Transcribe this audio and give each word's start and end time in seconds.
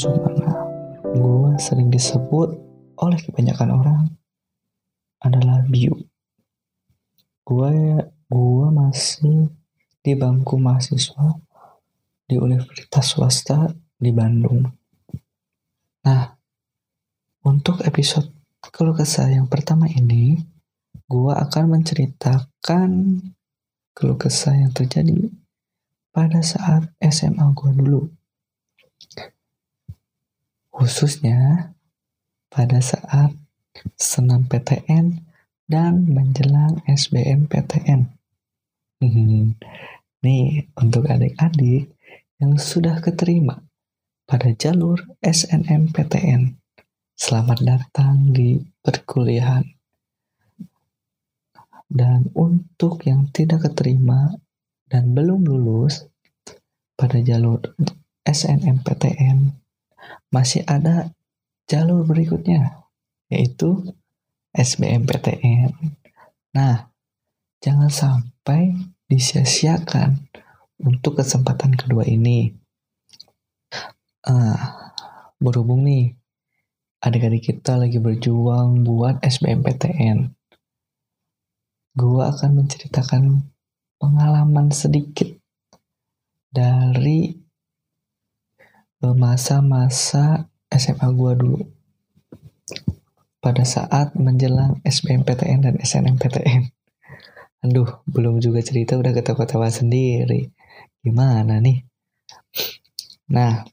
Sumana. 0.00 0.64
Gua 1.12 1.60
sering 1.60 1.92
disebut 1.92 2.56
oleh 3.04 3.20
kebanyakan 3.20 3.68
orang 3.68 4.04
adalah 5.20 5.60
Biu. 5.68 5.92
Gua 7.44 8.00
gua 8.24 8.72
masih 8.72 9.52
di 10.00 10.16
bangku 10.16 10.56
mahasiswa 10.56 11.36
di 12.24 12.40
Universitas 12.40 13.12
Swasta 13.12 13.76
di 14.00 14.08
Bandung. 14.08 14.64
Nah, 16.08 16.32
untuk 17.44 17.84
episode 17.84 18.32
keluh 18.72 18.96
kesah 18.96 19.28
yang 19.28 19.52
pertama 19.52 19.84
ini, 19.84 20.40
gua 21.04 21.44
akan 21.44 21.76
menceritakan 21.76 23.20
keluh 23.92 24.16
kesah 24.16 24.64
yang 24.64 24.72
terjadi 24.72 25.28
pada 26.08 26.40
saat 26.40 26.88
SMA 27.04 27.52
gua 27.52 27.76
dulu. 27.76 28.19
Khususnya 30.80 31.76
pada 32.48 32.80
saat 32.80 33.36
senam 34.00 34.48
PTN 34.48 35.28
dan 35.68 36.08
menjelang 36.08 36.80
SBMPTN. 36.88 38.08
Hmm, 39.04 39.60
nih 40.24 40.72
untuk 40.80 41.04
adik-adik 41.04 41.92
yang 42.40 42.56
sudah 42.56 42.96
keterima 43.04 43.60
pada 44.24 44.56
jalur 44.56 45.04
SNMPTN. 45.20 46.56
Selamat 47.12 47.60
datang 47.60 48.32
di 48.32 48.56
perkuliahan. 48.80 49.68
Dan 51.92 52.32
untuk 52.32 53.04
yang 53.04 53.28
tidak 53.28 53.68
keterima 53.68 54.32
dan 54.88 55.12
belum 55.12 55.44
lulus 55.44 56.08
pada 56.96 57.20
jalur 57.20 57.60
SNMPTN, 58.24 59.59
masih 60.30 60.62
ada 60.66 61.10
jalur 61.70 62.02
berikutnya, 62.02 62.82
yaitu 63.30 63.94
SBMPTN. 64.50 65.70
Nah, 66.50 66.90
jangan 67.62 67.90
sampai 67.90 68.74
disia-siakan 69.06 70.18
untuk 70.82 71.22
kesempatan 71.22 71.78
kedua 71.78 72.02
ini. 72.06 72.50
Uh, 74.20 74.58
berhubung 75.40 75.86
nih, 75.86 76.12
adik-adik 77.00 77.54
kita 77.54 77.78
lagi 77.80 77.96
berjuang 77.96 78.84
buat 78.84 79.22
SBMPTN. 79.24 80.34
Gua 81.96 82.34
akan 82.34 82.50
menceritakan 82.64 83.50
pengalaman 83.98 84.70
sedikit 84.70 85.28
dari 86.50 87.34
masa-masa 89.00 90.52
SMA 90.68 91.08
gua 91.16 91.32
dulu. 91.32 91.64
Pada 93.40 93.64
saat 93.64 94.12
menjelang 94.12 94.84
SBMPTN 94.84 95.64
dan 95.64 95.76
SNMPTN. 95.80 96.68
Aduh, 97.64 98.04
belum 98.08 98.40
juga 98.40 98.60
cerita 98.60 99.00
udah 99.00 99.12
ketawa-ketawa 99.16 99.72
sendiri. 99.72 100.52
Gimana 101.00 101.60
nih? 101.60 101.80
Nah, 103.32 103.64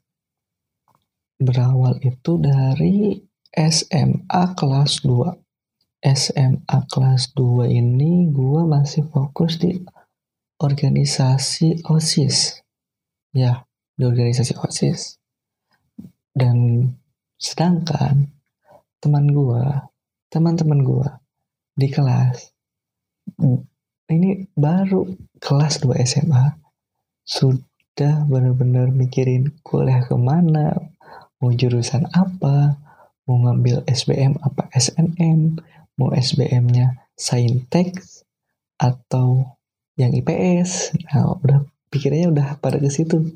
berawal 1.36 2.00
itu 2.04 2.40
dari 2.40 3.20
SMA 3.52 4.44
kelas 4.56 5.04
2. 5.04 5.36
SMA 6.04 6.78
kelas 6.88 7.34
2 7.34 7.68
ini 7.68 8.30
gue 8.32 8.62
masih 8.64 9.04
fokus 9.12 9.60
di 9.60 9.76
organisasi 10.62 11.84
OSIS. 11.90 12.62
Ya, 13.34 13.66
di 13.98 14.04
organisasi 14.06 14.56
OSIS. 14.62 15.17
Dan 16.38 16.86
sedangkan 17.42 18.30
teman 19.02 19.26
gue, 19.34 19.66
teman-teman 20.30 20.86
gue 20.86 21.10
di 21.74 21.90
kelas 21.90 22.54
ini 24.08 24.48
baru 24.56 25.04
kelas 25.42 25.84
2 25.84 25.98
SMA 26.08 26.46
sudah 27.28 28.24
benar-benar 28.30 28.94
mikirin 28.94 29.52
kuliah 29.66 30.06
ke 30.06 30.16
mana, 30.16 30.78
mau 31.42 31.52
jurusan 31.52 32.08
apa, 32.16 32.80
mau 33.28 33.38
ngambil 33.44 33.84
SBM 33.84 34.40
apa 34.40 34.72
SNM, 34.72 35.60
mau 36.00 36.16
SBM-nya 36.16 37.04
Saintek 37.20 38.00
atau 38.80 39.58
yang 40.00 40.16
IPS. 40.16 40.96
Nah, 41.12 41.36
udah 41.36 41.68
pikirnya 41.92 42.32
udah 42.32 42.48
pada 42.64 42.80
ke 42.80 42.88
situ. 42.88 43.34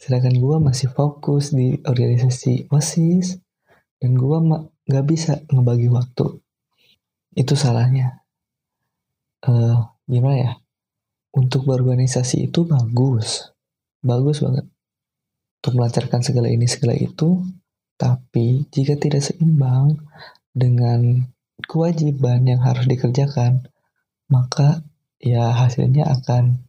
Sedangkan 0.00 0.32
gue 0.32 0.56
masih 0.64 0.88
fokus 0.88 1.52
di 1.52 1.76
organisasi 1.84 2.72
OSIS 2.72 3.36
dan 4.00 4.16
gue 4.16 4.38
nggak 4.88 5.06
bisa 5.06 5.44
ngebagi 5.52 5.92
waktu. 5.92 6.40
Itu 7.36 7.52
salahnya. 7.52 8.24
Uh, 9.44 9.92
gimana 10.08 10.36
ya? 10.36 10.52
untuk 11.34 11.66
berorganisasi 11.66 12.50
itu 12.50 12.66
bagus. 12.66 13.54
Bagus 14.02 14.42
banget. 14.42 14.66
Untuk 15.60 15.72
melancarkan 15.76 16.20
segala 16.24 16.48
ini 16.48 16.64
segala 16.64 16.96
itu, 16.96 17.44
tapi 18.00 18.64
jika 18.72 18.96
tidak 18.96 19.20
seimbang 19.20 20.00
dengan 20.56 21.28
kewajiban 21.68 22.48
yang 22.48 22.64
harus 22.64 22.88
dikerjakan, 22.88 23.68
maka 24.32 24.80
ya 25.20 25.52
hasilnya 25.52 26.08
akan 26.08 26.64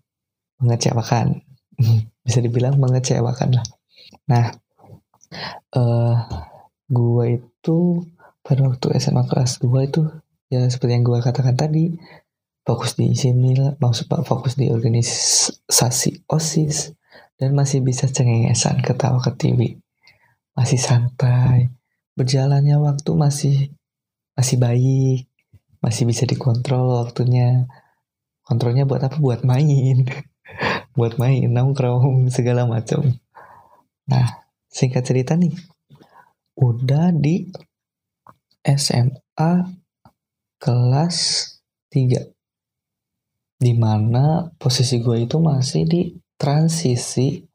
mengecewakan. 0.59 1.41
Bisa 2.21 2.39
dibilang 2.39 2.77
mengecewakan 2.77 3.57
lah. 3.57 3.65
Nah, 4.29 4.45
uh, 5.77 6.15
gua 6.89 7.25
itu 7.29 8.05
pada 8.41 8.67
waktu 8.67 8.97
SMA 9.01 9.25
kelas 9.25 9.61
2 9.61 9.89
itu 9.89 10.01
ya 10.51 10.67
seperti 10.69 10.91
yang 10.97 11.05
gua 11.05 11.23
katakan 11.23 11.57
tadi, 11.57 11.97
fokus 12.65 12.97
di 12.97 13.13
sini 13.17 13.57
lah. 13.57 13.73
Maksud 13.77 14.05
pak 14.05 14.25
fokus 14.25 14.53
di 14.57 14.69
organisasi 14.69 16.29
osis 16.29 16.93
dan 17.41 17.57
masih 17.57 17.81
bisa 17.81 18.05
cengengesan 18.05 18.85
ketawa 18.85 19.17
ke 19.17 19.33
TV 19.33 19.81
masih 20.51 20.77
santai 20.77 21.71
berjalannya 22.13 22.75
waktu 22.77 23.11
masih 23.15 23.55
masih 24.35 24.59
baik 24.59 25.31
masih 25.81 26.05
bisa 26.05 26.29
dikontrol 26.29 27.01
waktunya. 27.01 27.65
Kontrolnya 28.45 28.85
buat 28.85 29.01
apa? 29.01 29.17
Buat 29.17 29.41
main 29.41 30.05
buat 30.97 31.17
main 31.17 31.47
nongkrong 31.51 32.27
segala 32.35 32.67
macam 32.67 33.05
nah 34.07 34.43
singkat 34.71 35.03
cerita 35.07 35.35
nih 35.37 35.53
udah 36.57 37.15
di 37.15 37.47
SMA 38.61 39.51
kelas 40.61 41.17
3 41.89 43.61
di 43.61 43.73
mana 43.77 44.49
posisi 44.57 44.97
gue 44.97 45.29
itu 45.29 45.37
masih 45.37 45.85
di 45.85 46.01
transisi 46.41 47.45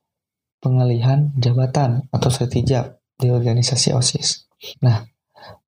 pengalihan 0.62 1.34
jabatan 1.34 2.06
atau 2.14 2.30
setijab 2.30 3.02
di 3.18 3.34
organisasi 3.34 3.90
OSIS. 3.90 4.46
Nah, 4.86 5.02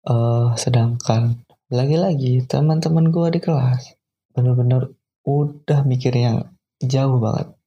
uh, 0.06 0.54
sedangkan 0.54 1.42
lagi-lagi 1.74 2.46
teman-teman 2.46 3.10
gue 3.10 3.34
di 3.34 3.40
kelas 3.42 3.98
bener-bener 4.30 4.94
udah 5.26 5.82
mikir 5.82 6.14
yang 6.14 6.54
jauh 6.78 7.18
banget. 7.18 7.57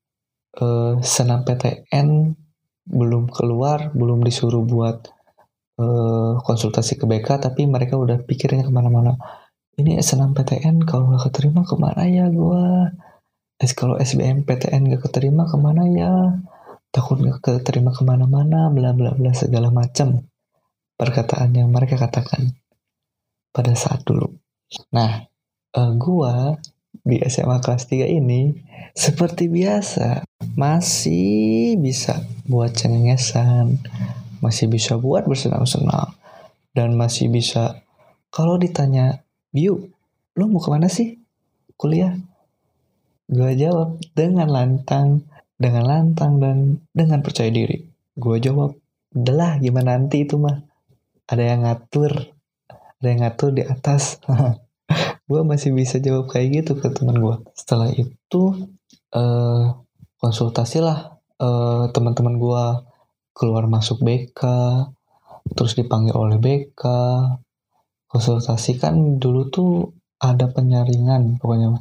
Uh, 0.52 1.00
senam 1.00 1.48
PTN 1.48 2.36
belum 2.84 3.32
keluar, 3.32 3.96
belum 3.96 4.20
disuruh 4.20 4.68
buat 4.68 5.08
uh, 5.80 6.44
konsultasi 6.44 7.00
ke 7.00 7.08
BK, 7.08 7.40
tapi 7.40 7.64
mereka 7.70 7.96
udah 7.96 8.20
pikirnya 8.28 8.68
ke 8.68 8.72
mana-mana. 8.74 9.16
Ini 9.80 10.04
SNMPTN 10.04 10.84
kalau 10.84 11.08
nggak 11.08 11.32
keterima 11.32 11.64
ke 11.64 11.80
mana 11.80 12.04
ya 12.04 12.28
gue 12.28 12.92
es 13.62 13.72
kalau 13.72 13.96
SBMPTN 13.96 14.92
nggak 14.92 15.08
keterima 15.08 15.48
ke 15.48 15.56
mana 15.56 15.88
ya? 15.88 16.12
Takut 16.92 17.24
nggak 17.24 17.40
keterima 17.40 17.96
ke 17.96 18.04
mana-mana 18.04 18.68
bla 18.68 18.92
bla 18.92 19.16
bla 19.16 19.32
segala 19.32 19.72
macam 19.72 20.28
perkataan 21.00 21.56
yang 21.56 21.72
mereka 21.72 21.96
katakan 21.96 22.52
pada 23.56 23.72
saat 23.80 24.04
dulu. 24.04 24.28
Nah 24.92 25.24
uh, 25.72 25.80
eh, 25.80 25.92
gue 25.96 26.36
di 27.02 27.18
SMA 27.26 27.58
kelas 27.62 27.90
3 27.90 28.06
ini 28.08 28.54
seperti 28.94 29.50
biasa 29.50 30.28
masih 30.58 31.78
bisa 31.82 32.22
buat 32.46 32.74
cengengesan 32.78 33.82
masih 34.42 34.70
bisa 34.70 34.98
buat 34.98 35.26
bersenang-senang 35.26 36.14
dan 36.74 36.94
masih 36.96 37.30
bisa 37.30 37.82
kalau 38.32 38.56
ditanya 38.56 39.22
Biu, 39.52 39.92
lo 40.40 40.48
mau 40.48 40.64
ke 40.64 40.72
mana 40.72 40.88
sih? 40.88 41.20
Kuliah? 41.76 42.16
Gue 43.28 43.52
jawab 43.60 44.00
dengan 44.16 44.48
lantang, 44.48 45.28
dengan 45.60 45.84
lantang 45.84 46.40
dan 46.40 46.80
dengan 46.96 47.20
percaya 47.20 47.52
diri. 47.52 47.84
Gue 48.16 48.40
jawab, 48.40 48.80
udahlah 49.12 49.60
gimana 49.60 50.00
nanti 50.00 50.24
itu 50.24 50.40
mah. 50.40 50.64
Ada 51.28 51.44
yang 51.52 51.68
ngatur, 51.68 52.32
ada 52.72 53.08
yang 53.12 53.28
ngatur 53.28 53.52
di 53.52 53.68
atas. 53.68 54.24
gue 55.32 55.42
masih 55.48 55.72
bisa 55.72 56.04
jawab 56.04 56.28
kayak 56.28 56.62
gitu 56.62 56.76
ke 56.76 56.92
teman 56.92 57.24
gue. 57.24 57.36
Setelah 57.56 57.88
itu 57.96 58.42
uh, 59.16 59.64
konsultasi 60.20 60.84
lah 60.84 61.16
uh, 61.40 61.88
teman-teman 61.96 62.36
gue 62.36 62.64
keluar 63.32 63.72
masuk 63.72 64.04
BK 64.04 64.42
terus 65.56 65.74
dipanggil 65.80 66.14
oleh 66.14 66.38
BK 66.38 66.84
konsultasi 68.12 68.76
kan 68.76 69.18
dulu 69.18 69.48
tuh 69.48 69.72
ada 70.20 70.52
penyaringan 70.52 71.40
pokoknya 71.40 71.80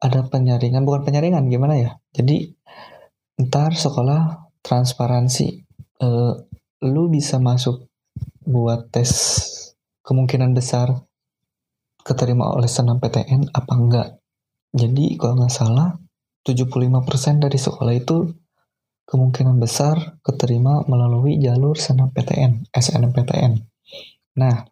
ada 0.00 0.24
penyaringan 0.24 0.88
bukan 0.88 1.04
penyaringan 1.04 1.52
gimana 1.52 1.76
ya? 1.76 1.90
Jadi 2.16 2.56
ntar 3.36 3.76
sekolah 3.76 4.50
transparansi. 4.64 5.68
Uh, 6.00 6.32
lu 6.80 7.12
bisa 7.12 7.36
masuk 7.36 7.84
buat 8.48 8.88
tes 8.88 9.12
kemungkinan 10.00 10.56
besar 10.56 11.04
keterima 12.02 12.50
oleh 12.52 12.70
senam 12.70 12.98
PTN 12.98 13.52
apa 13.52 13.72
enggak? 13.76 14.08
Jadi 14.70 15.18
kalau 15.18 15.40
nggak 15.40 15.52
salah 15.52 15.96
75% 16.46 17.42
dari 17.42 17.58
sekolah 17.58 17.94
itu 17.94 18.30
kemungkinan 19.10 19.58
besar 19.58 20.22
keterima 20.22 20.86
melalui 20.86 21.42
jalur 21.42 21.74
senam 21.74 22.14
PTN 22.14 22.70
SNMPTN 22.70 23.58
nah 24.38 24.62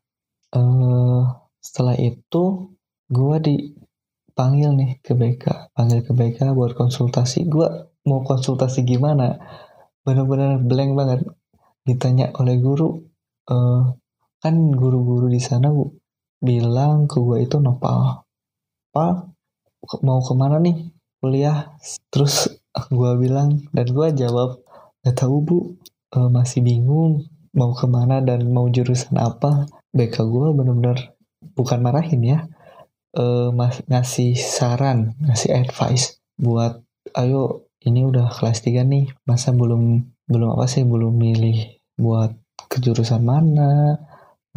uh, 0.55 1.23
setelah 1.59 1.99
itu 1.99 2.73
gue 3.09 3.37
dipanggil 3.43 4.71
nih 4.79 4.91
ke 5.03 5.13
BK 5.13 5.75
panggil 5.75 6.01
ke 6.05 6.13
BK 6.13 6.53
buat 6.53 6.73
konsultasi. 6.77 7.49
Gue 7.49 7.69
mau 8.09 8.25
konsultasi 8.25 8.85
gimana? 8.85 9.37
Benar-benar 10.05 10.61
blank 10.65 10.93
banget. 10.97 11.21
Ditanya 11.85 12.33
oleh 12.37 12.57
guru 12.61 13.01
uh, 13.49 13.83
kan 14.39 14.55
guru-guru 14.73 15.27
di 15.29 15.41
sana 15.43 15.73
bilang 16.39 17.11
ke 17.11 17.19
gue 17.19 17.45
itu 17.45 17.59
nopal 17.59 18.23
pak 18.95 19.29
mau 20.03 20.21
ke 20.21 20.33
mana 20.35 20.59
nih 20.59 20.91
kuliah? 21.19 21.75
Terus 22.13 22.51
gue 22.91 23.11
bilang 23.19 23.67
dan 23.75 23.87
gue 23.91 24.09
jawab 24.15 24.63
gak 25.03 25.17
tahu 25.19 25.37
bu. 25.43 25.59
Uh, 26.09 26.33
masih 26.33 26.65
bingung 26.65 27.29
mau 27.53 27.77
ke 27.77 27.85
mana 27.85 28.25
dan 28.25 28.49
mau 28.49 28.71
jurusan 28.71 29.19
apa. 29.21 29.69
BK 29.93 30.17
gue 30.25 30.49
benar-benar 30.57 31.13
bukan 31.53 31.79
marahin 31.85 32.23
ya. 32.25 32.39
Uh, 33.17 33.51
mas 33.51 33.81
ngasih 33.89 34.37
saran, 34.37 35.17
ngasih 35.25 35.57
advice 35.57 36.21
buat 36.39 36.85
ayo 37.17 37.67
ini 37.83 38.05
udah 38.05 38.29
kelas 38.31 38.63
3 38.63 38.85
nih, 38.85 39.11
masa 39.25 39.51
belum 39.57 40.05
belum 40.29 40.49
apa 40.55 40.69
sih 40.69 40.85
belum 40.85 41.17
milih 41.17 41.81
buat 41.97 42.37
kejurusan 42.69 43.25
mana, 43.25 43.97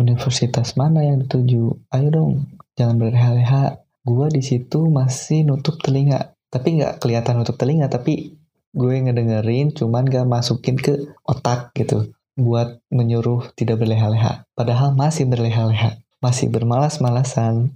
universitas 0.01 0.74
mana 0.74 1.06
yang 1.06 1.21
dituju. 1.21 1.88
Ayo 1.94 2.07
dong, 2.09 2.31
jangan 2.74 2.98
berleha-leha. 2.98 3.86
Gua 4.01 4.27
di 4.33 4.42
situ 4.42 4.89
masih 4.89 5.45
nutup 5.45 5.77
telinga, 5.77 6.33
tapi 6.50 6.81
nggak 6.81 6.98
kelihatan 6.98 7.38
nutup 7.38 7.56
telinga, 7.56 7.86
tapi 7.86 8.42
gue 8.71 8.95
ngedengerin 9.03 9.75
cuman 9.75 10.07
gak 10.07 10.24
masukin 10.24 10.80
ke 10.80 11.12
otak 11.27 11.75
gitu 11.75 12.15
buat 12.39 12.80
menyuruh 12.88 13.51
tidak 13.53 13.83
berleha-leha. 13.83 14.48
Padahal 14.56 14.95
masih 14.95 15.27
berleha-leha, 15.27 16.00
masih 16.24 16.48
bermalas-malasan, 16.48 17.75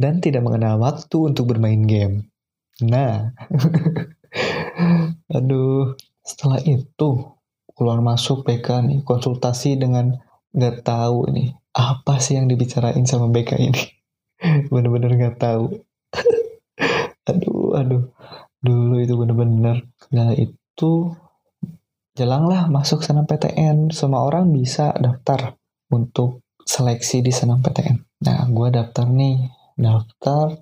dan 0.00 0.24
tidak 0.24 0.40
mengenal 0.40 0.80
waktu 0.80 1.30
untuk 1.30 1.52
bermain 1.52 1.84
game. 1.84 2.32
Nah, 2.80 3.36
aduh, 5.36 5.92
setelah 6.24 6.64
itu 6.64 7.36
keluar 7.76 8.00
masuk 8.00 8.48
PK 8.48 8.88
nih, 8.88 8.98
konsultasi 9.04 9.76
dengan 9.76 10.16
nggak 10.56 10.82
tahu 10.82 11.28
ini 11.30 11.59
apa 11.74 12.18
sih 12.18 12.38
yang 12.38 12.50
dibicarain 12.50 13.04
sama 13.06 13.30
BK 13.30 13.50
ini. 13.60 13.84
Bener-bener 14.72 15.10
nggak 15.16 15.36
tahu. 15.38 15.80
aduh, 17.30 17.78
aduh, 17.78 18.04
dulu 18.58 18.96
itu 18.98 19.14
bener-bener. 19.14 19.86
Nah 20.10 20.34
itu 20.34 21.14
jelanglah 22.18 22.66
masuk 22.66 23.06
senam 23.06 23.28
PTN. 23.28 23.94
Semua 23.94 24.26
orang 24.26 24.50
bisa 24.50 24.90
daftar 24.98 25.54
untuk 25.92 26.42
seleksi 26.64 27.22
di 27.22 27.32
senam 27.34 27.62
PTN. 27.62 27.96
Nah, 28.20 28.46
gue 28.46 28.68
daftar 28.70 29.08
nih 29.08 29.48
daftar 29.80 30.60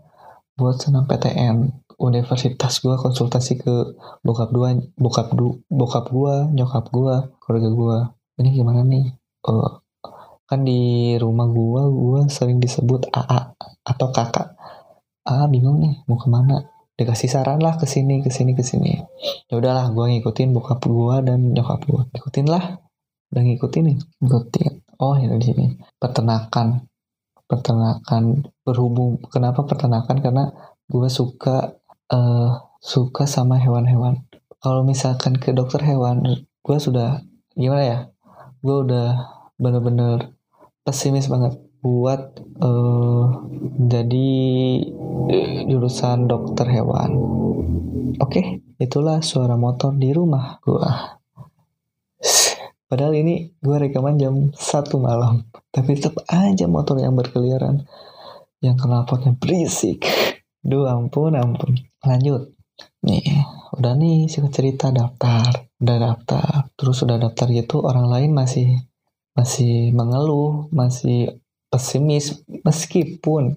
buat 0.59 0.79
senam 0.79 1.07
PTN 1.07 1.87
universitas 1.99 2.79
gue 2.79 2.95
konsultasi 2.95 3.59
ke 3.59 3.99
bokap 4.23 4.55
dua 4.55 4.79
bokap 4.95 5.35
du 5.35 5.63
bokap 5.67 6.15
gue 6.15 6.35
nyokap 6.55 6.95
gue 6.95 7.15
keluarga 7.43 7.71
gue 7.75 7.99
ini 8.39 8.55
gimana 8.55 8.87
nih 8.87 9.19
uh, 9.51 9.83
kan 10.49 10.65
di 10.65 11.13
rumah 11.21 11.45
gue 11.45 11.83
gue 11.93 12.21
sering 12.33 12.57
disebut 12.57 13.13
AA 13.13 13.53
atau 13.85 14.09
kakak. 14.09 14.57
AA 15.29 15.45
bingung 15.53 15.85
nih 15.85 16.01
mau 16.09 16.17
ke 16.17 16.33
mana? 16.33 16.65
Dikasih 16.97 17.29
saran 17.29 17.61
lah 17.61 17.77
ke 17.77 17.85
sini 17.85 18.25
ke 18.25 18.33
sini 18.33 18.57
ke 18.57 18.65
sini. 18.65 18.97
Ya 19.53 19.61
udahlah 19.61 19.93
gue 19.93 20.05
ngikutin 20.09 20.57
bokap 20.57 20.81
gue 20.89 21.17
dan 21.21 21.53
nyokap 21.53 21.85
gue 21.85 22.03
ikutin 22.17 22.49
lah. 22.49 22.81
Udah 23.29 23.43
ngikutin 23.45 23.83
nih 23.93 23.97
ngikutin. 24.25 24.73
Oh 25.05 25.15
ya 25.21 25.29
di 25.37 25.45
sini. 25.45 25.67
Peternakan. 26.01 26.89
Peternakan 27.45 28.49
berhubung 28.65 29.21
kenapa 29.29 29.69
peternakan? 29.69 30.17
Karena 30.25 30.45
gue 30.89 31.09
suka 31.13 31.77
uh, 32.09 32.51
suka 32.81 33.29
sama 33.29 33.61
hewan-hewan. 33.61 34.25
Kalau 34.65 34.81
misalkan 34.81 35.37
ke 35.37 35.53
dokter 35.53 35.85
hewan 35.85 36.25
gue 36.41 36.79
sudah 36.81 37.21
gimana 37.53 37.85
ya? 37.85 37.99
Gue 38.65 38.89
udah 38.89 39.09
bener-bener 39.61 40.38
pesimis 40.89 41.29
banget 41.29 41.61
buat 41.85 42.41
uh, 42.65 43.45
jadi 43.77 44.31
jurusan 45.69 46.25
dokter 46.25 46.65
hewan 46.73 47.13
oke 48.17 48.33
okay, 48.33 48.65
itulah 48.81 49.21
suara 49.21 49.61
motor 49.61 49.93
di 49.93 50.17
rumah 50.17 50.57
gue 50.65 51.19
Padahal 52.89 53.21
ini 53.21 53.53
gue 53.61 53.77
rekaman 53.77 54.17
jam 54.17 54.49
satu 54.57 54.97
malam. 54.97 55.45
Tapi 55.69 55.93
tetap 55.93 56.25
aja 56.25 56.65
motor 56.65 56.97
yang 56.97 57.13
berkeliaran. 57.13 57.85
Yang 58.65 58.77
knalpotnya 58.89 59.37
berisik. 59.37 60.09
Duh 60.65 60.89
ampun 60.89 61.37
ampun. 61.37 61.77
Lanjut. 62.01 62.57
Nih, 63.05 63.45
udah 63.77 63.93
nih 63.93 64.33
singkat 64.33 64.57
cerita 64.57 64.89
daftar. 64.89 65.69
Udah 65.77 65.97
daftar. 66.01 66.73
Terus 66.81 67.05
udah 67.05 67.21
daftar 67.21 67.47
gitu 67.53 67.85
orang 67.85 68.09
lain 68.09 68.33
masih 68.33 68.88
masih 69.39 69.95
mengeluh, 69.95 70.67
masih 70.75 71.39
pesimis 71.71 72.43
meskipun 72.67 73.55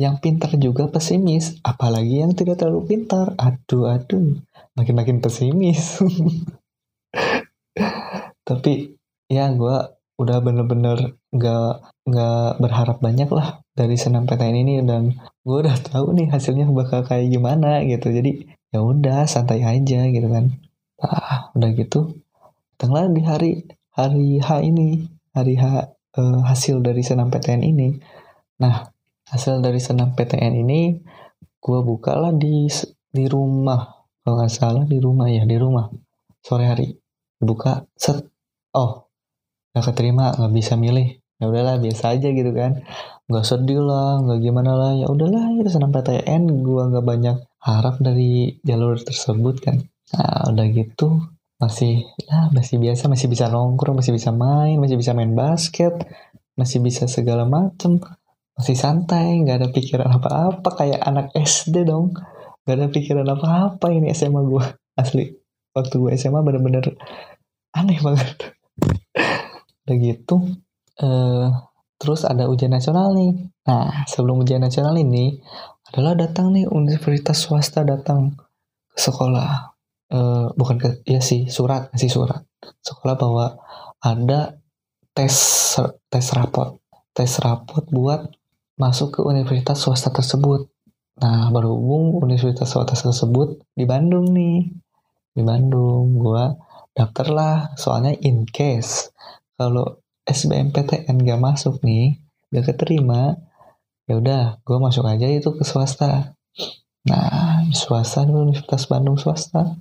yang 0.00 0.16
pintar 0.22 0.56
juga 0.56 0.88
pesimis, 0.88 1.60
apalagi 1.60 2.24
yang 2.24 2.32
tidak 2.32 2.62
terlalu 2.62 2.96
pintar. 2.96 3.36
Aduh, 3.36 3.92
aduh, 3.92 4.40
makin-makin 4.72 5.20
pesimis. 5.20 6.00
tapi 8.48 8.96
ya 9.28 9.52
gue 9.52 9.76
udah 10.18 10.38
bener-bener 10.40 11.20
nggak 11.30 11.70
nggak 12.08 12.48
berharap 12.64 12.98
banyak 13.04 13.28
lah 13.28 13.60
dari 13.76 14.00
senam 14.00 14.24
PTN 14.24 14.56
ini 14.64 14.74
dan 14.82 15.20
gue 15.44 15.56
udah 15.62 15.76
tahu 15.78 16.16
nih 16.16 16.32
hasilnya 16.32 16.64
bakal 16.72 17.04
kayak 17.04 17.28
gimana 17.28 17.84
gitu 17.84 18.08
jadi 18.08 18.48
ya 18.72 18.80
udah 18.80 19.28
santai 19.28 19.62
aja 19.62 20.08
gitu 20.08 20.26
kan 20.32 20.56
ah 21.04 21.52
udah 21.54 21.70
gitu 21.76 22.18
datanglah 22.74 23.12
di 23.12 23.22
hari 23.22 23.50
hari 23.92 24.40
H 24.42 24.64
ini 24.64 25.06
hari 25.34 25.54
H 25.58 25.64
eh, 26.18 26.40
hasil 26.44 26.80
dari 26.80 27.02
senam 27.04 27.28
PTN 27.28 27.62
ini. 27.64 27.88
Nah 28.62 28.84
hasil 29.28 29.60
dari 29.60 29.78
senam 29.78 30.16
PTN 30.16 30.54
ini 30.64 30.96
gue 31.58 31.80
bukalah 31.84 32.32
di 32.34 32.66
di 33.12 33.24
rumah. 33.26 34.06
Kalau 34.22 34.34
nggak 34.38 34.52
salah 34.52 34.84
di 34.84 34.98
rumah 35.00 35.28
ya 35.32 35.44
di 35.48 35.56
rumah. 35.56 35.88
Sore 36.40 36.64
hari. 36.68 36.88
Buka 37.38 37.86
set. 37.94 38.24
Oh 38.74 39.08
nggak 39.72 39.84
keterima 39.94 40.34
nggak 40.34 40.52
bisa 40.54 40.74
milih. 40.74 41.20
Ya 41.38 41.46
udahlah 41.46 41.78
biasa 41.78 42.18
aja 42.18 42.28
gitu 42.34 42.50
kan. 42.50 42.82
Nggak 43.30 43.44
sedih 43.46 43.80
lah 43.84 44.18
nggak 44.24 44.40
gimana 44.42 44.72
lah. 44.74 44.92
Ya 44.98 45.06
udahlah 45.06 45.54
itu 45.54 45.70
senam 45.70 45.94
PTN 45.94 46.50
gua 46.66 46.90
nggak 46.90 47.06
banyak 47.06 47.36
harap 47.62 48.00
dari 48.02 48.58
jalur 48.66 48.98
tersebut 48.98 49.62
kan. 49.62 49.76
Nah 50.14 50.50
udah 50.50 50.66
gitu 50.72 51.37
masih 51.58 52.06
ya 52.22 52.48
masih 52.54 52.78
biasa 52.78 53.10
masih 53.10 53.26
bisa 53.26 53.50
nongkrong 53.50 53.98
masih 53.98 54.14
bisa 54.14 54.30
main 54.30 54.78
masih 54.78 54.94
bisa 54.94 55.10
main 55.10 55.34
basket 55.34 56.06
masih 56.58 56.82
bisa 56.82 57.06
segala 57.06 57.46
macem. 57.46 58.02
Masih 58.58 58.74
santai 58.74 59.38
nggak 59.46 59.56
ada 59.62 59.68
pikiran 59.70 60.10
apa-apa 60.18 60.74
kayak 60.74 60.98
anak 61.06 61.30
SD 61.30 61.86
dong. 61.86 62.18
Nggak 62.66 62.74
ada 62.74 62.86
pikiran 62.90 63.26
apa-apa 63.30 63.86
ini 63.94 64.10
SMA 64.10 64.42
gue 64.42 64.66
asli. 64.98 65.30
Waktu 65.70 65.94
gue 65.94 66.10
SMA 66.18 66.42
bener-bener 66.42 66.98
aneh 67.70 68.02
banget. 68.02 68.58
Udah 69.86 69.96
gitu 70.02 70.36
uh, 70.98 71.46
terus 71.96 72.26
ada 72.26 72.50
ujian 72.50 72.74
nasional 72.74 73.14
nih. 73.14 73.46
Nah 73.70 74.02
sebelum 74.10 74.42
ujian 74.42 74.58
nasional 74.58 74.98
ini 74.98 75.38
adalah 75.94 76.18
datang 76.18 76.50
nih 76.50 76.66
universitas 76.66 77.38
swasta 77.38 77.86
datang 77.86 78.34
ke 78.90 78.98
sekolah 78.98 79.77
uh, 80.12 80.52
bukan 80.56 80.76
ke 80.80 80.88
ya 81.04 81.20
sih 81.20 81.48
surat 81.48 81.92
sih 81.96 82.10
surat. 82.10 82.44
Sekolah 82.82 83.16
bahwa 83.16 83.46
ada 84.00 84.60
tes 85.12 85.34
tes 86.08 86.26
rapot. 86.34 86.80
Tes 87.12 87.32
rapot 87.42 87.84
buat 87.90 88.30
masuk 88.78 89.18
ke 89.18 89.20
universitas 89.26 89.82
swasta 89.82 90.14
tersebut. 90.14 90.70
Nah 91.18 91.50
berhubung 91.50 92.22
universitas 92.22 92.70
swasta 92.70 92.94
tersebut 92.94 93.58
di 93.74 93.84
Bandung 93.84 94.30
nih. 94.30 94.70
Di 95.34 95.42
Bandung 95.42 96.14
gua 96.18 96.54
daftar 96.94 97.26
lah. 97.30 97.56
Soalnya 97.74 98.14
in 98.22 98.46
case 98.46 99.10
kalau 99.58 99.98
SBMPTN 100.28 101.24
gak 101.24 101.40
masuk 101.40 101.80
nih 101.82 102.20
gak 102.52 102.72
keterima 102.72 103.36
ya 104.08 104.16
udah 104.16 104.60
gue 104.64 104.78
masuk 104.80 105.04
aja 105.04 105.28
itu 105.28 105.52
ke 105.52 105.64
swasta. 105.66 106.32
Nah 107.08 107.66
swasta 107.74 108.24
di 108.24 108.32
Universitas 108.32 108.88
Bandung 108.88 109.20
swasta 109.20 109.76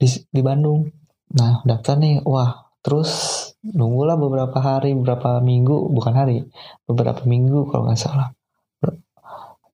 di, 0.00 0.08
di 0.32 0.40
Bandung. 0.40 0.88
Nah 1.36 1.60
daftar 1.68 2.00
nih 2.00 2.24
wah 2.24 2.72
terus 2.80 3.36
nunggulah 3.60 4.16
beberapa 4.16 4.56
hari 4.56 4.96
beberapa 4.96 5.44
minggu 5.44 5.92
bukan 5.92 6.14
hari 6.16 6.48
beberapa 6.88 7.20
minggu 7.28 7.68
kalau 7.68 7.84
nggak 7.86 8.00
salah. 8.00 8.32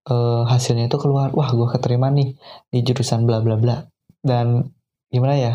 Uh, 0.07 0.47
hasilnya 0.47 0.87
itu 0.87 1.03
keluar 1.03 1.35
wah 1.35 1.51
gue 1.51 1.67
keterima 1.67 2.15
nih 2.15 2.39
di 2.71 2.79
jurusan 2.83 3.27
bla 3.27 3.39
bla 3.43 3.55
bla. 3.55 3.87
Dan 4.23 4.75
gimana 5.11 5.35
ya 5.39 5.53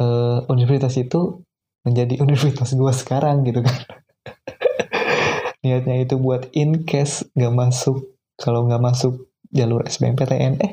uh, 0.00 0.44
universitas 0.48 0.96
itu 0.96 1.44
menjadi 1.84 2.20
universitas 2.24 2.72
gue 2.72 2.92
sekarang 2.92 3.44
gitu 3.44 3.60
kan. 3.60 3.76
Niatnya 5.64 6.00
itu 6.00 6.16
buat 6.16 6.48
in 6.56 6.88
case 6.88 7.28
gak 7.36 7.52
masuk 7.52 8.16
kalau 8.38 8.68
nggak 8.70 8.80
masuk 8.80 9.28
jalur 9.50 9.82
SBMPTN 9.88 10.60
eh 10.60 10.72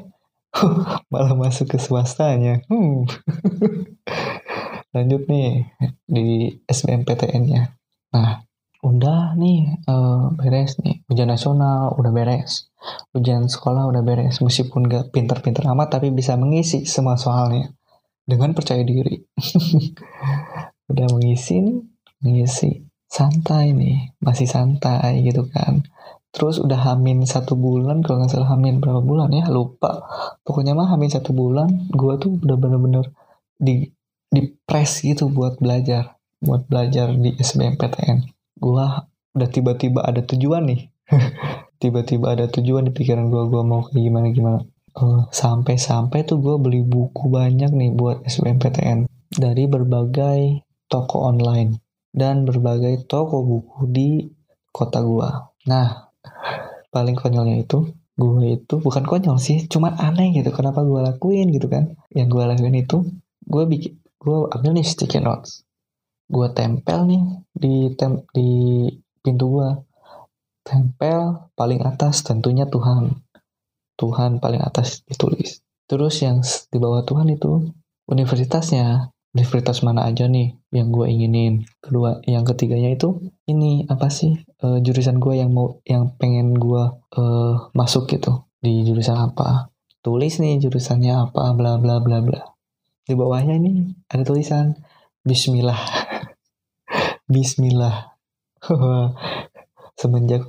malah 1.12 1.34
masuk 1.36 1.76
ke 1.76 1.78
swastanya. 1.78 2.64
Hmm. 2.72 3.06
lanjut 4.96 5.28
nih 5.28 5.68
di 6.08 6.56
SBMPTN-nya 6.72 7.76
nah 8.16 8.48
udah 8.86 9.34
nih 9.34 9.82
uh, 9.90 10.30
beres 10.38 10.78
nih. 10.78 11.02
Ujian 11.10 11.34
nasional 11.34 11.98
udah 11.98 12.12
beres. 12.14 12.70
Ujian 13.18 13.50
sekolah 13.50 13.90
udah 13.90 14.06
beres. 14.06 14.46
Meskipun 14.46 14.86
gak 14.86 15.10
pinter-pinter 15.10 15.66
amat 15.74 15.98
tapi 15.98 16.14
bisa 16.14 16.38
mengisi 16.38 16.86
semua 16.86 17.18
soalnya. 17.18 17.74
Dengan 18.26 18.54
percaya 18.54 18.82
diri. 18.82 19.22
Udah 20.90 21.06
mengisi 21.14 21.62
nih, 21.62 21.82
mengisi. 22.26 22.82
Santai 23.06 23.74
nih, 23.74 24.18
masih 24.18 24.50
santai 24.50 25.22
gitu 25.22 25.46
kan. 25.50 25.86
Terus 26.36 26.60
udah 26.60 26.92
hamin 26.92 27.24
satu 27.24 27.56
bulan, 27.56 28.04
kalau 28.04 28.20
nggak 28.20 28.36
salah 28.36 28.51
hamin 28.51 28.84
berapa 28.84 29.00
bulan 29.00 29.32
ya, 29.32 29.48
lupa. 29.48 30.04
Pokoknya 30.44 30.75
mah 30.75 30.92
hamin 30.92 31.08
satu 31.08 31.32
bulan, 31.32 31.88
gue 31.96 32.13
tuh 32.20 32.36
udah 32.44 32.58
bener-bener 32.60 33.08
di 33.56 33.88
di 34.27 34.51
press 34.68 35.00
gitu 35.00 35.32
buat 35.32 35.63
belajar, 35.63 36.20
buat 36.44 36.68
belajar 36.68 37.15
di 37.15 37.39
SBMPTN. 37.39 38.27
Gue 38.60 38.84
udah 39.32 39.50
tiba-tiba 39.50 40.04
ada 40.04 40.20
tujuan 40.27 40.68
nih. 40.68 40.92
tiba-tiba 41.82 42.36
ada 42.36 42.51
tujuan 42.51 42.84
di 42.84 42.92
pikiran 42.92 43.32
gue, 43.32 43.44
gue 43.48 43.63
mau 43.63 43.88
kayak 43.88 44.04
gimana 44.04 44.27
gimana 44.36 44.60
uh, 45.00 45.27
sampai-sampai 45.30 46.24
tuh 46.24 46.39
gue 46.39 46.56
beli 46.60 46.82
buku 46.82 47.27
banyak 47.27 47.72
nih 47.72 47.92
buat 47.94 48.24
SBMPTN 48.24 49.08
dari 49.36 49.68
berbagai 49.68 50.63
toko 50.88 51.27
online 51.27 51.80
dan 52.15 52.48
berbagai 52.48 53.04
toko 53.10 53.44
buku 53.44 53.80
di 53.92 54.10
kota 54.72 55.04
gue. 55.04 55.30
Nah, 55.68 56.05
paling 56.94 57.15
konyolnya 57.17 57.65
itu 57.65 57.91
gue 58.15 58.55
itu 58.55 58.75
bukan 58.79 59.03
konyol 59.03 59.36
sih, 59.36 59.67
cuman 59.67 60.00
aneh 60.00 60.32
gitu. 60.39 60.50
Kenapa 60.55 60.88
gue 60.88 61.03
lakuin 61.03 61.51
gitu 61.51 61.67
kan? 61.67 62.00
Yang 62.15 62.27
gue 62.32 62.44
lakuin 62.48 62.77
itu 62.79 62.98
gue 63.44 63.63
bikin 63.67 63.94
gue 64.25 64.38
ambil 64.50 64.72
nih 64.74 64.88
sticky 64.88 65.22
notes, 65.22 65.67
gue 66.32 66.48
tempel 66.55 67.05
nih 67.05 67.24
di 67.53 67.75
tem 67.94 68.25
di 68.34 68.50
pintu 69.22 69.60
gue, 69.60 69.70
tempel 70.65 71.51
paling 71.53 71.86
atas 71.86 72.25
tentunya 72.25 72.65
Tuhan 72.65 73.25
Tuhan 73.96 74.44
paling 74.44 74.62
atas 74.62 75.01
ditulis. 75.08 75.63
Terus 75.88 76.15
yang 76.20 76.44
di 76.44 76.77
bawah 76.77 77.08
Tuhan 77.08 77.32
itu 77.32 77.72
universitasnya, 78.12 79.15
universitas 79.36 79.84
mana 79.84 80.08
aja 80.08 80.32
nih 80.32 80.56
yang 80.72 80.96
gue 80.96 81.12
inginin. 81.12 81.68
Kedua, 81.84 82.24
yang 82.24 82.48
ketiganya 82.48 82.96
itu 82.96 83.20
ini 83.51 83.84
apa 83.92 84.08
sih 84.08 84.39
uh, 84.63 84.80
jurusan 84.80 85.20
gue 85.20 85.44
yang 85.44 85.51
mau 85.51 85.84
yang 85.84 86.15
pengen 86.15 86.56
gue 86.56 86.84
uh, 87.20 87.56
masuk 87.75 88.08
gitu 88.08 88.48
di 88.63 88.88
jurusan 88.88 89.20
apa. 89.20 89.70
Tulis 90.00 90.39
nih 90.39 90.63
jurusannya 90.63 91.13
apa, 91.30 91.51
bla 91.51 91.75
bla 91.75 92.00
bla 92.00 92.24
bla. 92.24 92.42
Di 93.04 93.13
bawahnya 93.13 93.60
ini 93.60 93.92
ada 94.08 94.24
tulisan 94.24 94.80
Bismillah. 95.27 95.77
Bismillah. 97.34 98.15
Semenjak 100.00 100.48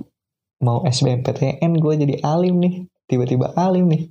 mau 0.63 0.87
SBMPTN 0.87 1.73
gue 1.77 1.95
jadi 2.01 2.15
alim 2.25 2.63
nih 2.63 2.75
tiba-tiba 3.05 3.53
alim 3.55 3.93
nih 3.93 4.05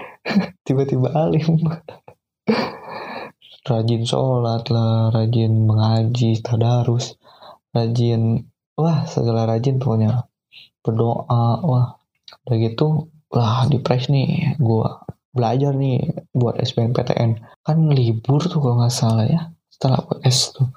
tiba-tiba 0.66 1.12
alim 1.12 1.60
rajin 3.64 4.04
sholat 4.04 4.68
lah 4.68 5.08
rajin 5.08 5.64
mengaji 5.64 6.38
tadarus 6.44 7.16
rajin 7.74 8.44
wah 8.78 9.08
segala 9.08 9.48
rajin 9.50 9.82
pokoknya. 9.82 10.30
Berdoa 10.84 11.64
wah 11.64 11.96
udah 12.44 12.56
gitu 12.60 13.08
lah 13.34 13.66
di 13.66 13.80
press 13.80 14.12
nih 14.12 14.60
gue 14.60 14.88
belajar 15.34 15.74
nih 15.74 16.28
buat 16.30 16.60
SBMPTN 16.62 17.30
kan 17.66 17.78
libur 17.90 18.46
tuh 18.46 18.62
kalau 18.62 18.78
nggak 18.78 18.94
salah 18.94 19.26
ya 19.26 19.50
setelah 19.72 20.04
US 20.12 20.54
tuh. 20.54 20.68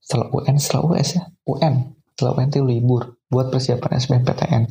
Setelah 0.00 0.32
UN 0.32 0.56
setelah 0.56 0.82
US 0.88 1.08
ya 1.20 1.22
UN 1.44 1.74
setelah 2.16 2.32
UN 2.38 2.48
tuh 2.48 2.64
libur 2.64 3.02
buat 3.28 3.52
persiapan 3.52 4.00
SBMPTN 4.00 4.62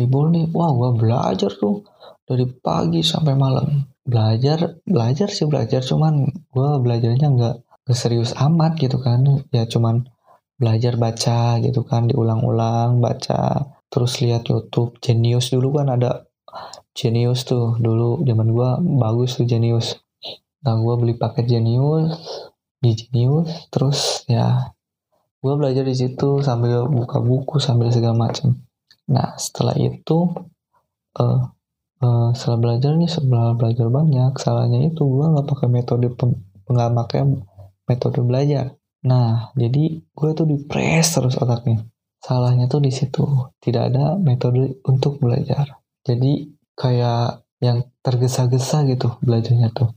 libur 0.00 0.32
nih 0.34 0.50
wah 0.50 0.74
gue 0.74 0.90
belajar 0.98 1.54
tuh 1.54 1.86
dari 2.26 2.48
pagi 2.50 3.04
sampai 3.04 3.34
malam 3.38 3.91
belajar 4.02 4.82
belajar 4.86 5.28
sih 5.30 5.46
belajar. 5.46 5.82
Cuman 5.82 6.28
gue 6.28 6.70
belajarnya 6.82 7.28
nggak 7.32 7.56
serius 7.94 8.34
amat 8.38 8.78
gitu 8.78 8.98
kan. 9.02 9.22
Ya 9.54 9.64
cuman 9.66 10.06
belajar 10.58 10.94
baca 10.94 11.58
gitu 11.58 11.82
kan 11.82 12.06
diulang-ulang 12.06 13.02
baca 13.02 13.72
terus 13.90 14.22
lihat 14.22 14.46
YouTube. 14.48 14.98
Genius 15.02 15.50
dulu 15.50 15.82
kan 15.82 15.90
ada 15.92 16.26
Genius 16.94 17.46
tuh. 17.46 17.78
Dulu 17.78 18.22
zaman 18.26 18.48
gue 18.50 18.70
bagus 18.98 19.38
tuh 19.38 19.46
Genius. 19.46 19.98
Nah 20.62 20.78
gue 20.78 20.94
beli 20.98 21.14
paket 21.18 21.46
Genius 21.58 22.14
di 22.82 22.98
Genius 22.98 23.70
terus 23.70 24.26
ya 24.26 24.74
gue 25.42 25.54
belajar 25.58 25.82
di 25.82 25.94
situ 25.94 26.38
sambil 26.42 26.86
buka 26.86 27.18
buku 27.18 27.58
sambil 27.58 27.90
segala 27.90 28.14
macam. 28.14 28.62
Nah 29.10 29.34
setelah 29.38 29.74
itu 29.74 30.30
uh, 31.18 31.40
setelah 32.34 32.58
belajar 32.58 32.92
nih 32.98 33.10
setelah 33.10 33.54
belajar 33.54 33.86
banyak. 33.88 34.32
Salahnya 34.36 34.90
itu 34.90 35.02
gue 35.04 35.26
nggak 35.32 35.46
pakai 35.48 35.68
metode 35.68 36.08
nggak 36.66 36.90
pakai 37.04 37.20
metode 37.88 38.20
belajar. 38.24 38.76
Nah 39.06 39.50
jadi 39.58 40.00
gue 40.02 40.30
tuh 40.34 40.46
di 40.46 40.56
press 40.64 41.18
terus 41.18 41.38
otaknya. 41.38 41.84
Salahnya 42.22 42.70
tuh 42.70 42.80
di 42.82 42.92
situ. 42.94 43.24
Tidak 43.58 43.82
ada 43.92 44.14
metode 44.18 44.78
untuk 44.86 45.18
belajar. 45.18 45.82
Jadi 46.02 46.50
kayak 46.78 47.42
yang 47.62 47.86
tergesa-gesa 48.02 48.86
gitu 48.90 49.18
belajarnya 49.22 49.70
tuh. 49.74 49.90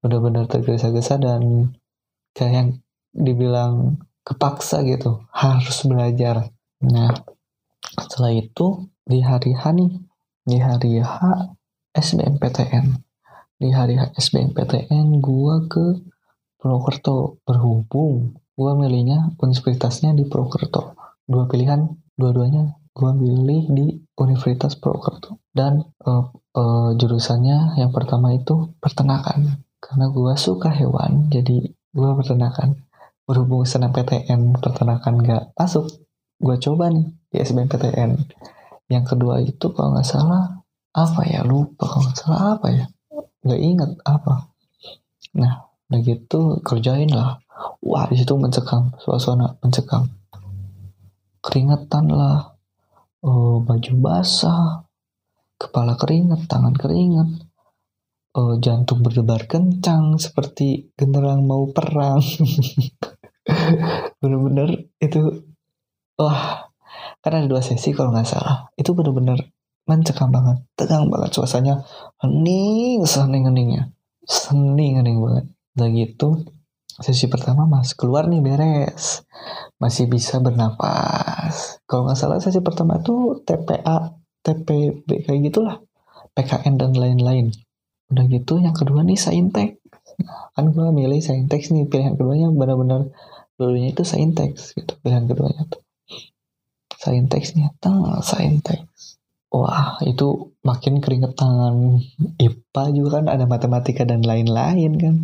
Benar-benar 0.00 0.48
tergesa-gesa 0.48 1.20
dan 1.20 1.72
kayak 2.32 2.52
yang 2.52 2.68
dibilang 3.12 4.00
kepaksa 4.24 4.84
gitu. 4.84 5.24
Harus 5.32 5.84
belajar. 5.88 6.52
Nah 6.84 7.12
setelah 7.96 8.32
itu 8.32 8.88
di 9.04 9.20
hari 9.24 9.56
H 9.56 9.62
nih. 9.72 9.92
Di 10.40 10.56
hari 10.56 11.00
H 11.00 11.16
SBMPTN 11.90 12.96
di 13.60 13.68
hari 13.74 13.98
SBMPTN 13.98 15.20
gua 15.20 15.66
ke 15.68 16.00
Purwokerto 16.60 17.40
berhubung 17.44 18.36
gua 18.56 18.76
milihnya 18.76 19.32
universitasnya 19.40 20.12
di 20.12 20.28
Purwokerto. 20.28 20.96
Dua 21.24 21.48
pilihan 21.50 21.88
dua-duanya 22.16 22.78
gua 22.92 23.16
pilih 23.16 23.70
di 23.72 23.86
Universitas 24.16 24.76
Purwokerto. 24.76 25.40
Dan 25.50 25.82
uh, 26.06 26.30
uh, 26.32 26.90
jurusannya 26.94 27.80
yang 27.80 27.90
pertama 27.90 28.32
itu 28.32 28.76
peternakan 28.78 29.64
karena 29.80 30.06
gua 30.12 30.36
suka 30.36 30.70
hewan 30.70 31.26
jadi 31.32 31.72
gua 31.90 32.14
peternakan 32.16 32.76
berhubung 33.30 33.62
senang 33.62 33.94
PTN 33.94 34.58
peternakan 34.58 35.22
gak 35.22 35.54
masuk 35.54 35.86
gue 36.40 36.56
coba 36.56 36.88
nih 36.88 37.06
di 37.30 37.36
SBMPTN 37.38 38.10
yang 38.90 39.04
kedua 39.04 39.38
itu 39.44 39.70
kalau 39.70 39.94
nggak 39.94 40.08
salah 40.08 40.59
apa 40.94 41.20
ya? 41.26 41.46
Lupa 41.46 41.86
kalau 41.86 42.10
salah 42.14 42.58
apa 42.58 42.66
ya? 42.70 42.84
Nggak 43.46 43.60
inget 43.60 43.90
apa. 44.04 44.50
Nah 45.38 45.70
udah 45.90 46.00
gitu 46.06 46.40
kerjain 46.62 47.10
lah. 47.10 47.42
Wah 47.82 48.06
di 48.08 48.16
situ 48.18 48.34
mencekam 48.36 48.94
suasana 49.02 49.58
mencekam. 49.62 50.10
Keringetan 51.40 52.06
lah. 52.12 52.56
Oh, 53.20 53.60
baju 53.60 53.92
basah. 54.00 54.84
Kepala 55.60 55.96
keringet 55.96 56.48
tangan 56.48 56.72
keringet. 56.72 57.44
Oh, 58.32 58.56
jantung 58.62 59.02
berdebar 59.04 59.44
kencang 59.44 60.16
seperti 60.16 60.88
genderang 60.96 61.44
mau 61.44 61.68
perang. 61.68 62.22
Bener-bener 64.20 64.88
itu 65.02 65.44
wah. 66.16 66.70
Kan 67.20 67.36
ada 67.36 67.44
dua 67.44 67.60
sesi 67.60 67.92
kalau 67.92 68.16
nggak 68.16 68.28
salah. 68.28 68.72
Itu 68.80 68.96
bener-bener 68.96 69.52
mencekam 69.90 70.30
banget 70.30 70.62
tegang 70.78 71.10
banget 71.10 71.34
suasananya. 71.34 71.82
Hening 72.22 73.02
sehening 73.02 73.50
heningnya 73.50 73.90
sening 74.30 75.02
hening 75.02 75.18
banget. 75.18 75.46
Udah 75.74 75.88
gitu 75.90 76.28
sesi 77.00 77.26
pertama 77.26 77.66
mas 77.66 77.98
keluar 77.98 78.30
nih 78.30 78.38
beres. 78.38 79.26
Masih 79.82 80.06
bisa 80.06 80.38
bernapas. 80.38 81.82
Kalau 81.90 82.06
nggak 82.06 82.18
salah 82.18 82.38
sesi 82.38 82.62
pertama 82.62 83.02
itu 83.02 83.42
TPA 83.42 84.14
TPB 84.46 85.26
kayak 85.26 85.40
gitulah. 85.50 85.76
PKN 86.30 86.78
dan 86.78 86.94
lain-lain. 86.94 87.50
Udah 88.14 88.24
gitu 88.30 88.62
yang 88.62 88.74
kedua 88.74 89.02
nih 89.02 89.18
saintek 89.18 89.82
kan 90.52 90.68
gue 90.68 90.84
milih 90.92 91.24
saintek 91.24 91.64
nih 91.72 91.88
pilihan 91.88 92.12
keduanya 92.12 92.52
benar-benar 92.52 93.08
dulunya 93.56 93.96
itu 93.96 94.04
saintek 94.04 94.52
gitu 94.52 94.92
pilihan 95.00 95.24
keduanya 95.24 95.64
tuh. 95.66 95.80
Saintek 97.00 97.42
nih 97.56 97.72
saintek 98.20 98.84
wah 99.50 99.98
itu 100.06 100.54
makin 100.62 101.02
keringetan. 101.02 102.00
IPA 102.38 102.82
juga 102.94 103.20
kan 103.20 103.26
ada 103.28 103.44
matematika 103.44 104.06
dan 104.06 104.22
lain-lain 104.22 104.92
kan. 104.96 105.14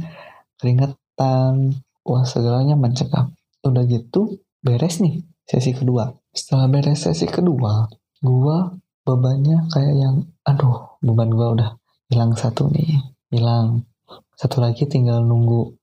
Keringetan. 0.59 1.79
Wah 2.07 2.23
segalanya 2.23 2.79
mencekam 2.79 3.35
udah 3.67 3.83
gitu 3.91 4.39
beres 4.63 5.03
nih 5.03 5.27
sesi 5.43 5.75
kedua. 5.75 6.15
Setelah 6.31 6.71
beres 6.71 7.03
sesi 7.03 7.27
kedua 7.27 7.91
gua 8.23 8.75
bebannya 9.07 9.67
kayak 9.71 9.95
yang 9.95 10.17
aduh 10.47 10.99
beban 11.03 11.31
gua 11.35 11.49
udah 11.55 11.71
hilang 12.11 12.35
satu 12.39 12.71
nih 12.71 13.03
hilang. 13.31 13.83
Satu 14.39 14.63
lagi 14.63 14.87
tinggal 14.87 15.25
nunggu 15.27 15.75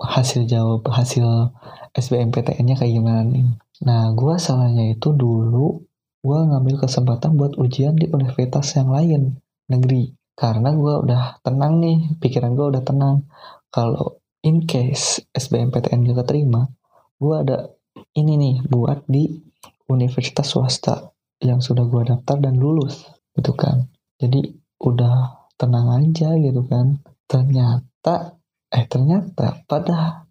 hasil 0.00 0.48
jawab 0.48 0.88
hasil 0.88 1.52
SBMPTN-nya 1.94 2.74
kayak 2.80 2.94
gimana 2.98 3.22
nih. 3.26 3.46
Nah 3.86 4.10
gua 4.14 4.42
salahnya 4.42 4.90
itu 4.90 5.14
dulu 5.14 5.86
gue 6.20 6.38
ngambil 6.38 6.84
kesempatan 6.84 7.36
buat 7.40 7.56
ujian 7.56 7.96
di 7.96 8.08
universitas 8.12 8.76
yang 8.76 8.92
lain 8.92 9.40
negeri. 9.68 10.12
Karena 10.36 10.72
gue 10.72 10.94
udah 11.04 11.40
tenang 11.44 11.80
nih 11.80 12.16
pikiran 12.20 12.56
gue 12.56 12.66
udah 12.76 12.82
tenang. 12.84 13.28
Kalau 13.72 14.20
in 14.40 14.64
case 14.64 15.20
SBMPTN 15.36 16.08
gak 16.08 16.24
keterima 16.24 16.68
gue 17.20 17.36
ada 17.36 17.58
ini 18.16 18.40
nih 18.40 18.56
buat 18.64 19.04
di 19.04 19.28
universitas 19.92 20.56
swasta 20.56 21.12
yang 21.44 21.60
sudah 21.60 21.84
gue 21.84 22.02
daftar 22.08 22.40
dan 22.40 22.56
lulus 22.56 23.04
gitu 23.36 23.52
kan. 23.52 23.92
Jadi 24.16 24.56
udah 24.80 25.48
tenang 25.60 26.00
aja 26.00 26.32
gitu 26.40 26.64
kan. 26.64 27.04
Ternyata 27.28 28.40
eh 28.72 28.86
ternyata 28.88 29.60
pada 29.68 30.24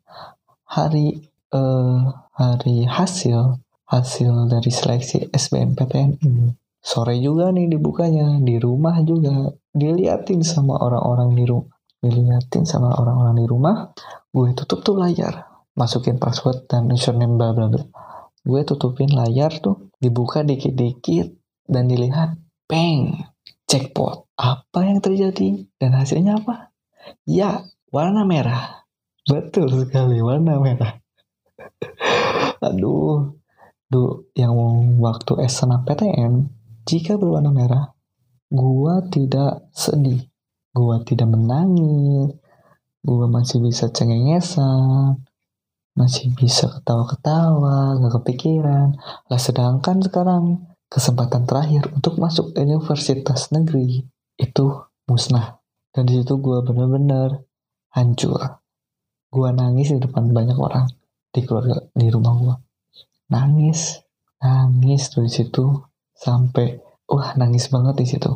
hari 0.66 1.30
eh, 1.54 2.00
hari 2.34 2.78
hasil 2.90 3.62
hasil 3.90 4.46
dari 4.46 4.70
seleksi 4.70 5.34
SBMPTN 5.34 6.22
ini. 6.22 6.54
Sore 6.80 7.18
juga 7.20 7.52
nih 7.52 7.68
dibukanya, 7.68 8.40
di 8.40 8.56
rumah 8.62 9.02
juga. 9.04 9.52
Diliatin 9.74 10.46
sama 10.46 10.80
orang-orang 10.80 11.36
di 11.36 11.44
rumah. 11.44 11.74
Diliatin 12.00 12.64
sama 12.64 12.96
orang-orang 12.96 13.36
di 13.44 13.46
rumah, 13.50 13.92
gue 14.32 14.56
tutup 14.56 14.86
tuh 14.86 14.96
layar. 14.96 15.52
Masukin 15.76 16.16
password 16.16 16.70
dan 16.72 16.88
username 16.88 17.36
bla 17.36 17.52
bla 17.52 17.68
bla. 17.68 17.84
Gue 18.40 18.64
tutupin 18.64 19.12
layar 19.12 19.60
tuh, 19.60 19.92
dibuka 20.00 20.48
dikit-dikit, 20.48 21.36
dan 21.68 21.92
dilihat, 21.92 22.40
peng, 22.72 23.20
jackpot. 23.68 24.32
Apa 24.40 24.88
yang 24.88 25.04
terjadi? 25.04 25.68
Dan 25.76 25.92
hasilnya 26.00 26.40
apa? 26.40 26.72
Ya, 27.28 27.68
warna 27.92 28.24
merah. 28.24 28.88
Betul 29.28 29.68
sekali, 29.76 30.24
warna 30.24 30.56
merah. 30.64 30.98
Aduh, 32.66 33.39
du, 33.90 34.30
yang 34.38 34.54
waktu 35.02 35.42
SNMPTN 35.50 36.46
jika 36.86 37.18
berwarna 37.18 37.50
merah 37.50 37.86
gua 38.54 39.02
tidak 39.10 39.70
sedih. 39.74 40.30
Gua 40.70 41.02
tidak 41.02 41.34
menangis. 41.34 42.38
Gua 43.02 43.26
masih 43.26 43.66
bisa 43.66 43.90
cengengesan. 43.90 45.26
Masih 45.98 46.32
bisa 46.38 46.70
ketawa-ketawa 46.70 47.98
gak 47.98 48.14
kepikiran. 48.22 48.96
Lah 49.28 49.42
sedangkan 49.42 50.00
sekarang 50.06 50.70
kesempatan 50.88 51.50
terakhir 51.50 51.90
untuk 51.92 52.22
masuk 52.22 52.54
universitas 52.56 53.50
negeri 53.52 54.06
itu 54.38 54.66
musnah. 55.10 55.60
Dan 55.90 56.06
di 56.06 56.22
situ 56.22 56.38
gue 56.38 56.62
bener-bener 56.64 57.44
hancur. 57.92 58.62
Gue 59.34 59.50
nangis 59.52 59.92
di 59.92 60.00
depan 60.00 60.30
banyak 60.30 60.56
orang 60.56 60.88
di 61.34 61.42
keluarga 61.44 61.84
di 61.92 62.08
rumah 62.08 62.34
gue 62.38 62.56
nangis. 63.30 64.04
Nangis 64.42 65.10
tuh 65.14 65.26
di 65.26 65.32
situ. 65.32 65.66
Sampai 66.14 66.82
wah 67.08 67.34
nangis 67.40 67.72
banget 67.72 67.96
di 68.02 68.08
situ. 68.10 68.32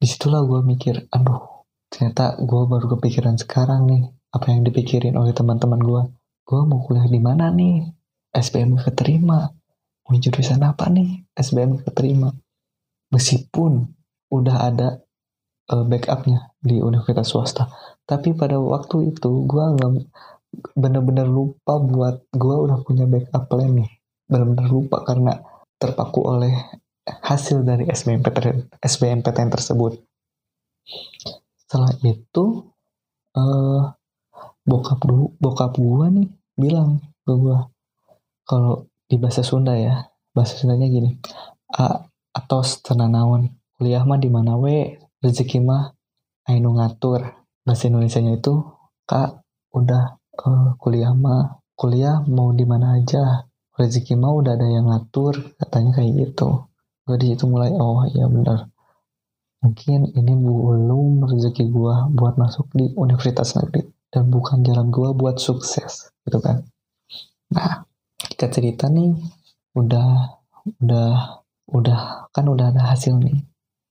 Di 0.00 0.06
situlah 0.10 0.42
gue 0.44 0.60
mikir 0.60 1.08
aduh 1.08 1.64
ternyata 1.88 2.34
gue 2.42 2.62
baru 2.66 2.98
kepikiran 2.98 3.38
sekarang 3.38 3.86
nih 3.86 4.10
apa 4.34 4.50
yang 4.50 4.66
dipikirin 4.66 5.14
oleh 5.14 5.30
teman-teman 5.30 5.78
gue 5.78 6.02
gue 6.44 6.60
mau 6.68 6.84
kuliah 6.84 7.08
di 7.08 7.20
mana 7.20 7.48
nih? 7.48 7.88
SBM 8.34 8.76
keterima. 8.82 9.48
Mau 10.04 10.16
jurusan 10.18 10.60
apa 10.60 10.92
nih? 10.92 11.24
SBM 11.32 11.80
keterima. 11.80 12.28
Meskipun 13.08 13.88
udah 14.28 14.56
ada 14.68 14.88
uh, 15.72 15.84
backupnya 15.88 16.52
di 16.60 16.84
universitas 16.84 17.32
swasta. 17.32 17.72
Tapi 18.04 18.36
pada 18.36 18.60
waktu 18.60 19.16
itu 19.16 19.48
gue 19.48 19.64
nggak 19.78 19.90
bener-bener 20.74 21.26
lupa 21.28 21.78
buat 21.78 22.26
gue 22.32 22.56
udah 22.68 22.78
punya 22.86 23.04
backup 23.08 23.50
plan 23.50 23.72
nih. 23.72 23.90
Bener-bener 24.26 24.66
lupa 24.68 25.04
karena 25.04 25.40
terpaku 25.76 26.20
oleh 26.24 26.54
hasil 27.04 27.66
dari 27.66 27.84
SBMPTN, 27.88 28.80
SBMPTN 28.80 29.50
tersebut. 29.52 30.00
Setelah 31.60 31.92
itu 32.04 32.44
uh, 33.36 33.82
bokap 34.64 35.00
dulu 35.04 35.36
bokap 35.36 35.76
gue 35.76 36.06
nih 36.20 36.28
bilang 36.56 37.02
ke 37.24 37.32
gue 37.34 37.58
kalau 38.48 38.88
di 39.04 39.16
bahasa 39.20 39.44
Sunda 39.44 39.76
ya 39.76 40.08
bahasa 40.32 40.56
Sundanya 40.56 40.88
gini 40.88 41.20
a 41.76 42.08
atau 42.34 42.60
tenanawan 42.82 43.52
kuliah 43.78 44.02
mah 44.02 44.18
di 44.18 44.30
mana 44.30 44.58
we? 44.58 44.98
Rezeki 45.22 45.62
mah 45.62 45.94
ainu 46.50 46.74
ngatur. 46.76 47.20
Bahasa 47.64 47.88
Indonesia 47.88 48.20
nya 48.20 48.36
itu 48.36 48.60
kak 49.08 49.40
udah 49.72 50.18
uh, 50.42 50.74
kuliah 50.82 51.14
mah 51.14 51.62
kuliah 51.74 52.22
mau 52.26 52.50
di 52.54 52.64
mana 52.66 52.98
aja. 52.98 53.46
Rezeki 53.74 54.14
mah 54.14 54.30
udah 54.38 54.54
ada 54.54 54.70
yang 54.70 54.86
ngatur 54.86 55.34
katanya 55.58 55.98
kayak 55.98 56.12
gitu. 56.14 56.70
Gue 57.04 57.16
di 57.18 57.34
situ 57.34 57.50
mulai 57.50 57.74
oh 57.74 58.06
iya 58.06 58.30
benar. 58.30 58.70
Mungkin 59.66 60.14
ini 60.14 60.32
belum 60.38 61.26
rezeki 61.26 61.74
gue 61.74 61.94
buat 62.14 62.38
masuk 62.38 62.70
di 62.70 62.94
universitas 62.94 63.58
negeri 63.58 63.90
dan 64.14 64.30
bukan 64.30 64.62
jalan 64.62 64.94
gue 64.94 65.10
buat 65.10 65.42
sukses 65.42 66.14
gitu 66.22 66.38
kan. 66.38 66.62
Nah 67.50 67.82
kita 68.14 68.46
cerita 68.54 68.86
nih 68.86 69.10
udah 69.74 70.38
udah 70.78 71.42
udah 71.74 72.30
kan 72.30 72.46
udah 72.46 72.70
ada 72.70 72.94
hasil 72.94 73.18
nih. 73.18 73.42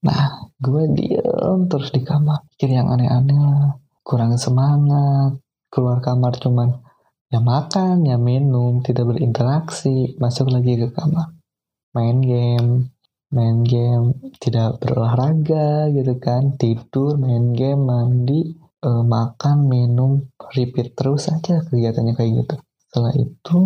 Nah 0.08 0.48
gue 0.56 0.88
diem 0.96 1.68
terus 1.68 1.92
di 1.92 2.00
kamar 2.00 2.48
pikir 2.56 2.72
yang 2.72 2.88
aneh-aneh 2.88 3.36
lah. 3.36 3.76
Kurang 4.00 4.40
semangat 4.40 5.43
keluar 5.74 5.98
kamar 5.98 6.38
cuman 6.38 6.78
ya 7.34 7.42
makan, 7.42 8.06
ya 8.06 8.14
minum, 8.14 8.78
tidak 8.86 9.10
berinteraksi, 9.10 10.14
masuk 10.22 10.54
lagi 10.54 10.78
ke 10.78 10.94
kamar. 10.94 11.34
Main 11.90 12.22
game, 12.22 12.94
main 13.34 13.66
game, 13.66 14.14
tidak 14.38 14.78
berolahraga 14.78 15.90
gitu 15.90 16.14
kan, 16.22 16.54
tidur, 16.54 17.18
main 17.18 17.50
game, 17.50 17.90
mandi, 17.90 18.54
eh, 18.86 19.02
makan, 19.02 19.66
minum, 19.66 20.30
repeat 20.54 20.94
terus 20.94 21.26
aja 21.26 21.66
kegiatannya 21.66 22.14
kayak 22.14 22.32
gitu. 22.46 22.56
Setelah 22.86 23.12
itu, 23.18 23.58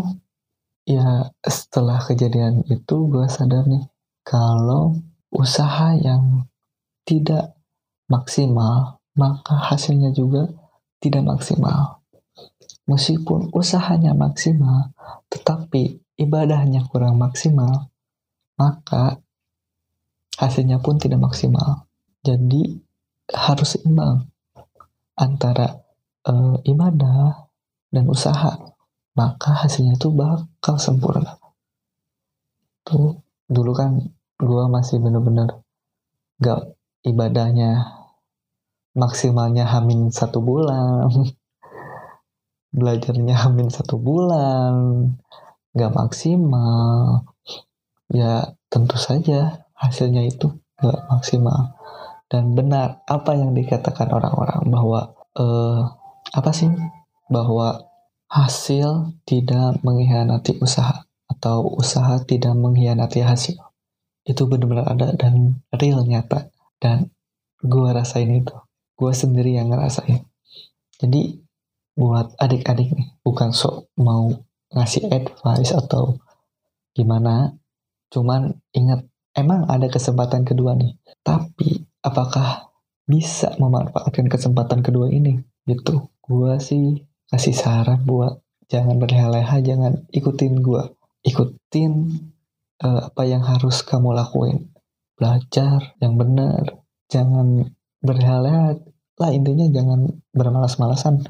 ya 0.89 1.29
setelah 1.45 2.01
kejadian 2.01 2.65
itu 2.73 2.97
gue 3.13 3.29
sadar 3.29 3.69
nih, 3.69 3.85
kalau 4.25 4.97
usaha 5.29 5.93
yang 5.93 6.49
tidak 7.05 7.53
maksimal, 8.09 8.97
maka 9.13 9.61
hasilnya 9.61 10.17
juga 10.17 10.49
tidak 11.05 11.37
maksimal 11.37 11.98
Meskipun 12.89 13.53
usahanya 13.53 14.17
maksimal, 14.17 14.97
tetapi 15.29 16.01
ibadahnya 16.17 16.89
kurang 16.89 17.21
maksimal, 17.21 17.93
maka 18.57 19.21
hasilnya 20.41 20.81
pun 20.81 20.97
tidak 20.97 21.21
maksimal. 21.21 21.85
Jadi 22.25 22.81
harus 23.29 23.77
imbang 23.85 24.25
antara 25.21 25.85
e, 26.25 26.33
ibadah 26.65 27.53
dan 27.93 28.05
usaha, 28.09 28.57
maka 29.13 29.51
hasilnya 29.69 30.01
itu 30.01 30.09
bakal 30.09 30.81
sempurna. 30.81 31.37
Tuh 32.89 33.21
dulu 33.45 33.73
kan 33.77 34.01
gue 34.39 34.65
masih 34.71 34.97
bener-bener 35.03 35.61
gak 36.39 36.73
ibadahnya 37.03 37.99
maksimalnya 38.95 39.67
hamin 39.67 40.15
satu 40.15 40.39
bulan 40.39 41.11
belajarnya 42.73 43.35
hamin 43.35 43.73
satu 43.73 43.97
bulan 43.97 44.75
nggak 45.73 45.95
maksimal. 45.95 47.25
Ya 48.09 48.57
tentu 48.73 48.97
saja 48.97 49.69
hasilnya 49.77 50.25
itu 50.25 50.59
nggak 50.81 51.01
maksimal. 51.13 51.79
Dan 52.29 52.53
benar 52.53 53.01
apa 53.09 53.33
yang 53.37 53.57
dikatakan 53.57 54.13
orang-orang 54.13 54.61
bahwa 54.69 55.01
eh, 55.37 55.81
apa 56.35 56.51
sih? 56.53 56.69
Bahwa 57.29 57.89
hasil 58.29 59.17
tidak 59.25 59.81
mengkhianati 59.81 60.61
usaha 60.61 61.09
atau 61.29 61.65
usaha 61.77 62.21
tidak 62.25 62.53
mengkhianati 62.57 63.25
hasil. 63.25 63.57
Itu 64.29 64.45
benar-benar 64.45 64.93
ada 64.93 65.17
dan 65.17 65.65
real 65.73 66.05
nyata. 66.05 66.53
Dan 66.77 67.09
gue 67.65 67.89
rasain 67.91 68.29
itu. 68.29 68.53
Gue 68.99 69.13
sendiri 69.17 69.57
yang 69.57 69.73
ngerasain. 69.73 70.27
Jadi 70.99 71.48
buat 71.99 72.39
adik-adik 72.39 72.95
nih 72.95 73.11
bukan 73.27 73.51
sok 73.51 73.91
mau 73.99 74.31
ngasih 74.71 75.11
advice 75.11 75.75
atau 75.75 76.23
gimana. 76.95 77.59
Cuman 78.09 78.55
ingat 78.73 79.05
emang 79.35 79.67
ada 79.67 79.91
kesempatan 79.91 80.47
kedua 80.47 80.79
nih. 80.79 80.95
Tapi 81.27 81.83
apakah 82.07 82.71
bisa 83.03 83.59
memanfaatkan 83.59 84.31
kesempatan 84.31 84.81
kedua 84.87 85.11
ini? 85.11 85.43
Gitu. 85.67 86.07
Gue 86.23 86.57
sih 86.63 87.03
kasih 87.29 87.57
saran 87.57 88.07
buat 88.07 88.41
jangan 88.71 88.97
berleha-leha 88.97 89.61
jangan 89.61 90.07
ikutin 90.13 90.61
gue 90.61 90.83
ikutin 91.25 91.93
uh, 92.85 93.11
apa 93.13 93.23
yang 93.27 93.43
harus 93.43 93.83
kamu 93.83 94.15
lakuin. 94.15 94.71
Belajar 95.19 95.99
yang 95.99 96.15
benar. 96.15 96.79
Jangan 97.11 97.75
berleha-leha. 98.01 98.79
Lah 99.19 99.31
intinya 99.35 99.67
jangan 99.67 100.23
bermalas-malasan 100.31 101.27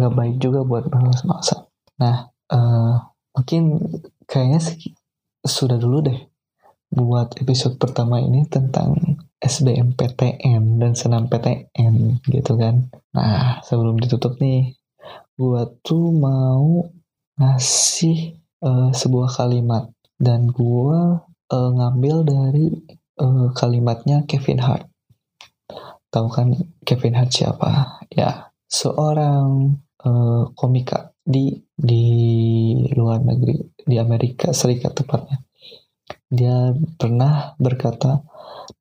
nggak 0.00 0.16
baik 0.16 0.36
juga 0.40 0.64
buat 0.64 0.88
bermalas-malasan 0.88 1.68
nah 2.00 2.32
uh, 2.48 2.96
mungkin 3.36 3.76
kayaknya 4.24 4.64
sudah 5.44 5.76
dulu 5.76 6.00
deh 6.00 6.20
buat 6.90 7.38
episode 7.38 7.78
pertama 7.78 8.18
ini 8.18 8.48
tentang 8.50 9.20
SBMPTN 9.40 10.76
dan 10.76 10.92
senam 10.92 11.30
PTN 11.30 12.20
gitu 12.28 12.60
kan. 12.60 12.92
Nah, 13.16 13.64
sebelum 13.64 13.96
ditutup 13.96 14.36
nih, 14.36 14.76
gue 15.38 15.62
tuh 15.80 16.12
mau 16.12 16.84
ngasih 17.40 18.36
uh, 18.60 18.92
sebuah 18.92 19.32
kalimat 19.32 19.88
dan 20.20 20.52
gue 20.52 21.00
uh, 21.24 21.70
ngambil 21.72 22.28
dari 22.28 22.68
uh, 23.16 23.48
kalimatnya 23.56 24.28
Kevin 24.28 24.60
Hart. 24.60 24.84
Tahu 26.12 26.28
kan 26.28 26.52
Kevin 26.84 27.16
Hart 27.16 27.32
siapa? 27.32 28.02
Ya, 28.12 28.52
seorang 28.68 29.80
uh, 30.04 30.52
komika 30.56 31.12
di 31.20 31.60
di 31.76 32.04
luar 32.96 33.22
negeri, 33.22 33.56
di 33.84 33.96
Amerika 33.96 34.52
Serikat 34.52 34.96
tepatnya. 35.00 35.40
Dia 36.30 36.70
pernah 36.98 37.58
berkata, 37.58 38.22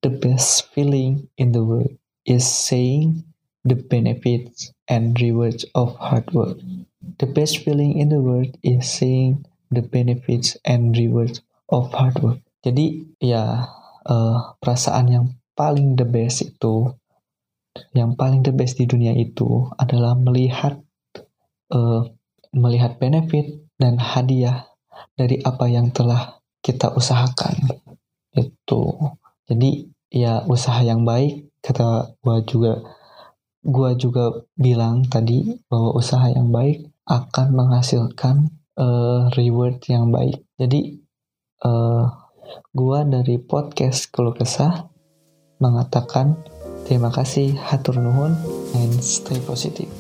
The 0.06 0.14
best 0.14 0.70
feeling 0.72 1.28
in 1.36 1.52
the 1.52 1.66
world 1.66 1.92
is 2.24 2.46
saying 2.46 3.26
the 3.66 3.76
benefits 3.76 4.72
and 4.88 5.18
rewards 5.18 5.66
of 5.74 5.98
hard 5.98 6.30
work. 6.32 6.62
The 7.20 7.28
best 7.28 7.66
feeling 7.66 7.98
in 7.98 8.14
the 8.14 8.22
world 8.22 8.56
is 8.62 8.86
saying 8.86 9.46
the 9.74 9.82
benefits 9.82 10.58
and 10.66 10.94
rewards 10.94 11.42
of 11.70 11.90
hard 11.94 12.22
work. 12.22 12.40
Jadi 12.62 13.18
ya 13.22 13.66
uh, 14.06 14.38
perasaan 14.60 15.06
yang 15.10 15.26
paling 15.56 15.96
the 15.96 16.08
best 16.08 16.44
itu, 16.44 16.92
yang 17.96 18.16
paling 18.16 18.44
the 18.46 18.54
best 18.54 18.80
di 18.80 18.86
dunia 18.86 19.16
itu 19.16 19.68
adalah 19.80 20.16
melihat 20.16 20.80
uh, 21.74 22.02
melihat 22.54 22.98
benefit 22.98 23.62
dan 23.78 24.02
hadiah 24.02 24.70
dari 25.16 25.40
apa 25.42 25.70
yang 25.70 25.94
telah 25.94 26.42
kita 26.60 26.92
usahakan. 26.94 27.80
Itu. 28.36 29.16
Jadi 29.50 29.90
ya 30.14 30.46
usaha 30.46 30.82
yang 30.82 31.06
baik 31.06 31.50
kata 31.62 32.18
gua 32.22 32.42
juga 32.46 32.82
gua 33.62 33.94
juga 33.94 34.46
bilang 34.56 35.06
tadi 35.06 35.60
bahwa 35.70 35.98
usaha 35.98 36.30
yang 36.30 36.50
baik 36.50 36.90
akan 37.10 37.48
menghasilkan 37.54 38.36
uh, 38.78 39.30
reward 39.34 39.82
yang 39.90 40.14
baik. 40.14 40.46
Jadi 40.58 41.02
uh, 41.66 42.06
gua 42.74 43.06
dari 43.06 43.42
podcast 43.42 44.10
keluh 44.14 44.34
kesah 44.38 44.90
mengatakan 45.60 46.40
terima 46.88 47.12
kasih 47.12 47.60
hatur 47.60 48.00
nuhun 48.00 48.34
and 48.80 48.96
stay 49.04 49.38
positive 49.44 49.92